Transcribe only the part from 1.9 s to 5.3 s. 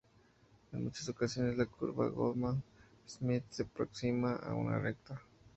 de Goodman-Smith se aproxima a una recta.